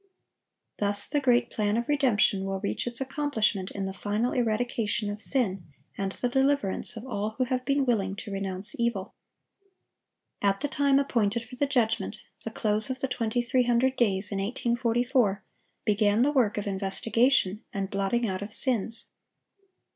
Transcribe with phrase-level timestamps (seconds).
[0.79, 5.21] Thus the great plan of redemption will reach its accomplishment in the final eradication of
[5.21, 5.63] sin,
[5.95, 9.13] and the deliverance of all who have been willing to renounce evil.
[10.41, 16.31] At the time appointed for the judgment—the close of the 2300 days, in 1844—began the
[16.33, 19.11] work of investigation and blotting out of sins.